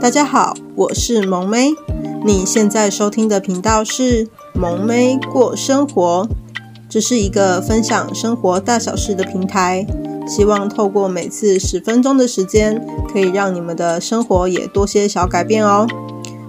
[0.00, 1.74] 大家好，我是萌妹。
[2.24, 6.26] 你现在收听的频道是萌妹过生活，
[6.88, 9.86] 这是一个分享生活大小事的平台。
[10.26, 12.82] 希望透过每次十分钟的时间，
[13.12, 15.86] 可以让你们的生活也多些小改变哦。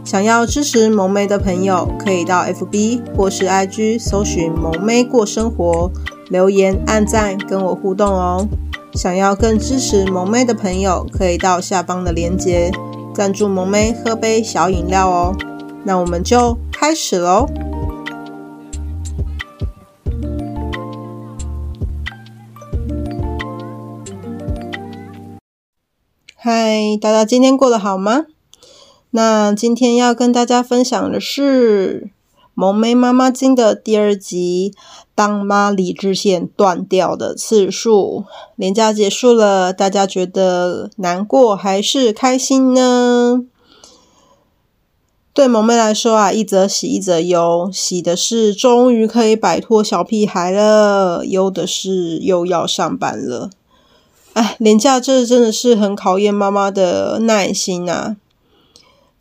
[0.05, 5.91] 想要支持萌妹的朋友，可以到 FB 或是 IG 搜寻“萌妹过生活”，
[6.31, 8.47] 留言、按赞，跟我互动哦。
[8.93, 12.71] 想要更支持萌妹的朋友，可以到下方的链接
[13.13, 15.35] 赞助萌妹喝杯小饮料哦。
[15.83, 17.47] 那我们就开始喽。
[26.35, 28.25] 嗨，大家今天过得好吗？
[29.11, 32.01] 那今天要跟大家分享的是
[32.61, 34.75] 《萌妹妈妈经》的第二集。
[35.15, 38.25] 当妈理智线断掉的次数，
[38.55, 43.41] 连假结束了，大家觉得难过还是开心呢？
[45.33, 47.67] 对萌妹来说啊，一则喜，一则忧。
[47.73, 53.49] 喜的是终于可以摆脱小屁孩了，忧的是又要上班了。
[54.33, 58.17] 哎，连假这真的是很考验妈妈的耐心啊。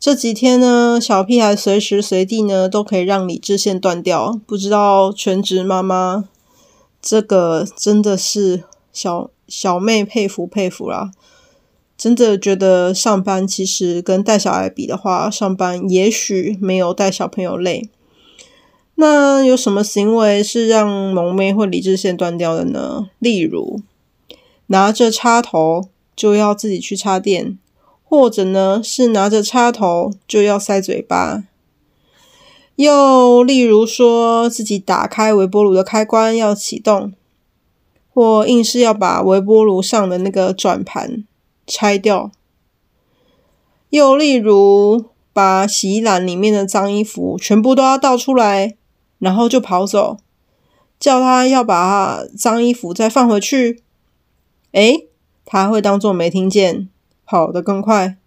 [0.01, 4.41] 这几天呢，小屁孩随时随地呢都可以让理智线断掉。
[4.47, 6.27] 不知道全职妈妈
[6.99, 11.11] 这个真的是小小妹佩服佩服啦！
[11.95, 17.87] 真的觉得上班其实跟带小孩比的话，上班也许没有带小朋友累。
[18.95, 23.11] 那有什么行为是让萌妹会理智线断掉的呢？
[23.19, 23.79] 例如
[24.65, 27.59] 拿着插头就要自己去插电。
[28.11, 31.43] 或者呢，是拿着插头就要塞嘴巴；
[32.75, 37.13] 又例如说自己打开微波炉的开关要启动，
[38.13, 41.23] 或硬是要把微波炉上的那个转盘
[41.65, 42.31] 拆掉；
[43.91, 48.75] 又例如把洗衣篮里面的脏衣服全部都要倒出来，
[49.19, 50.17] 然后就跑走，
[50.99, 53.81] 叫他要把脏衣服再放回去，
[54.73, 55.07] 诶，
[55.45, 56.89] 他会当作没听见。
[57.31, 58.17] 跑得更快，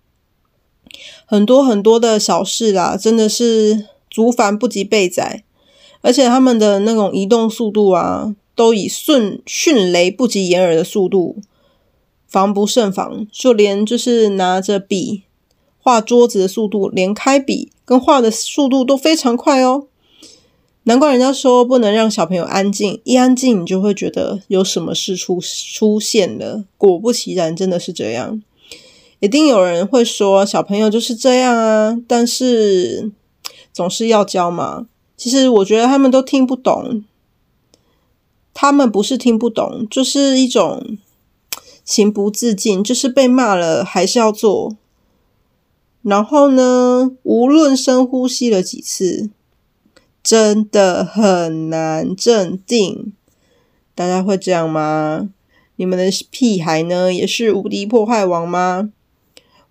[1.27, 5.45] 很多很多的小事啦，真的是足繁不及备载，
[6.01, 11.37] 而且他们的那种移动速度啊，都以瞬迅雷不及掩耳的速度，
[12.27, 13.27] 防不胜防。
[13.31, 15.25] 就连就是拿着笔
[15.79, 19.89] 画桌子的速度，连开笔跟画的速度都非常快哦。
[20.85, 26.65] 难怪人家说不能让小朋友安静，一安静你就会觉得有什么事出出现了。
[26.79, 28.43] 果不其然，真的是这样。
[29.25, 33.11] 一定有人会说小朋友就是这样啊，但是
[33.73, 34.87] 总是要教嘛。
[35.17, 37.03] 其实我觉得他们都听不懂，
[38.53, 40.99] 他们不是听不懂，就是一种
[41.83, 44.77] 情不自禁，就是被骂了还是要做。
[46.03, 49.31] 然后呢，无论深呼吸了几次，
[50.23, 53.15] 真的很难镇定。
[53.95, 55.31] 大家会这样吗？
[55.77, 58.91] 你们的屁孩呢，也是无敌破坏王吗？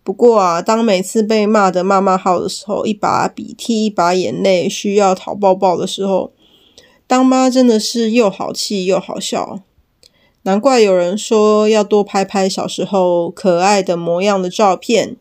[0.04, 6.34] 不过啊，当每次被骂得骂骂号的时候，一把鼻涕一把眼泪，需要讨抱抱的时候，
[7.08, 9.62] 当妈真的是又好气又好笑。
[10.42, 15.16] 难怪有人说要多拍拍小时候可爱的模样的照片，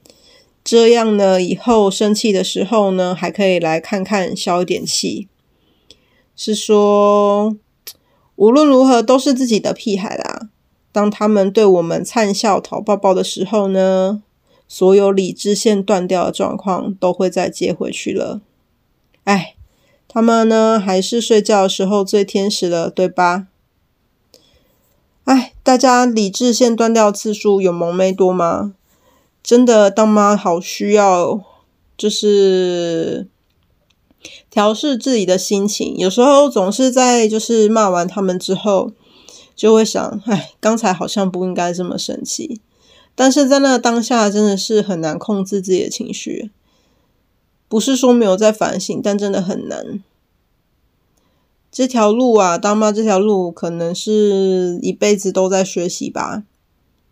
[0.65, 5.29] 这样呢，以后生气的时候呢，还可以来看看消一点气。
[6.35, 7.57] 是说，
[8.35, 10.49] 无论如何都是自己的屁孩啦。
[10.91, 14.23] 当他们对我们灿笑讨抱抱的时候呢，
[14.75, 18.41] 所有理智线断掉的状况都会再接回去了。
[19.25, 19.55] 哎，
[20.09, 23.49] 他们呢，还是睡觉的时候最天使了，对吧？
[25.25, 28.73] 哎，大家理智线断掉次数有萌妹多吗？
[29.43, 31.45] 真的当妈好需要，
[31.99, 33.29] 就是
[34.49, 35.95] 调试自己的心情。
[35.99, 38.93] 有时候总是在就是骂完他们之后，
[39.55, 42.63] 就会想，哎，刚才好像不应该这么生气。
[43.15, 46.51] 但是在那当下，真的是很难控制自己的情绪。
[47.69, 50.03] 不是说没有在反省，但真的很难。
[51.71, 56.43] 这条路啊，当妈这条路，可能是一辈子都在学习吧。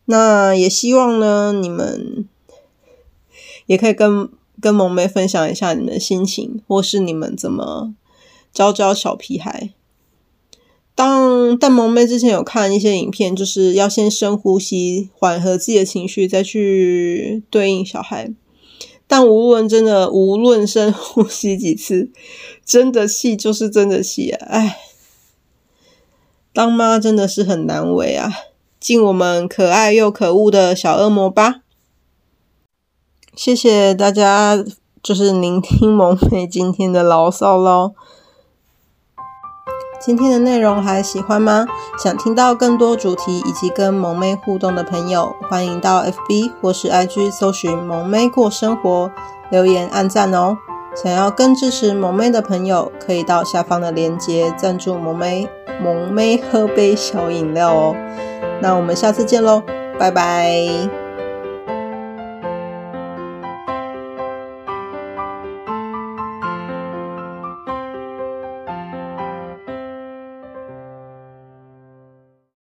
[0.05, 2.29] 那也希望呢，你们
[3.65, 4.29] 也可以跟
[4.61, 7.95] 跟萌妹分享一下你们的心情，或是你们怎么
[8.53, 9.71] 教教小屁孩。
[11.01, 18.31] 当但萌妹之前有看一些影片，就是要先深呼吸，缓和自己的情绪，再去对应小孩。
[19.07, 22.11] 但无论真的无论深呼吸几次，
[22.67, 24.47] 真的气就是真的气啊！
[24.51, 24.77] 哎，
[26.53, 28.31] 当妈真的是很难为啊！
[28.79, 31.63] 敬我们可爱又可恶的小恶魔吧。
[33.35, 34.63] 谢谢大家，
[35.03, 37.95] 就是聆听萌妹今天的牢骚喽。
[40.01, 41.67] 今天的内容还喜欢吗？
[42.03, 49.11] 想听到更多主题以及跟萌妹互动的朋友，欢迎到 FB 或是 IG 搜寻“萌妹过生活”，
[49.51, 50.57] 留言按赞哦。
[50.97, 55.47] 想要更支持萌妹的朋友，可以到下方的链接赞助萌妹，
[55.83, 57.95] 萌妹喝杯小饮料哦。
[58.61, 59.63] 那我们下次见喽，
[59.99, 61.00] 拜拜。